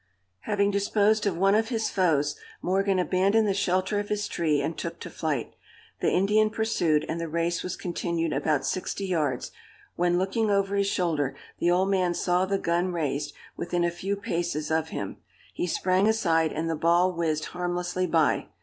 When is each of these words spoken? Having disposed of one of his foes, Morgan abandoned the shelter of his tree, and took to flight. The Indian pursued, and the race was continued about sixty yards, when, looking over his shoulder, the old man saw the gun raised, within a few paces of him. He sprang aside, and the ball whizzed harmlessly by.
Having 0.45 0.71
disposed 0.71 1.27
of 1.27 1.37
one 1.37 1.53
of 1.53 1.67
his 1.69 1.91
foes, 1.91 2.35
Morgan 2.59 2.97
abandoned 2.97 3.47
the 3.47 3.53
shelter 3.53 3.99
of 3.99 4.09
his 4.09 4.27
tree, 4.27 4.59
and 4.59 4.75
took 4.75 4.99
to 5.01 5.11
flight. 5.11 5.53
The 5.99 6.09
Indian 6.09 6.49
pursued, 6.49 7.05
and 7.07 7.21
the 7.21 7.27
race 7.27 7.61
was 7.61 7.75
continued 7.75 8.33
about 8.33 8.65
sixty 8.65 9.05
yards, 9.05 9.51
when, 9.95 10.17
looking 10.17 10.49
over 10.49 10.75
his 10.75 10.87
shoulder, 10.87 11.35
the 11.59 11.69
old 11.69 11.91
man 11.91 12.15
saw 12.15 12.47
the 12.47 12.57
gun 12.57 12.91
raised, 12.91 13.35
within 13.55 13.83
a 13.83 13.91
few 13.91 14.15
paces 14.15 14.71
of 14.71 14.89
him. 14.89 15.17
He 15.53 15.67
sprang 15.67 16.07
aside, 16.07 16.51
and 16.51 16.67
the 16.67 16.75
ball 16.75 17.13
whizzed 17.13 17.45
harmlessly 17.53 18.07
by. 18.07 18.47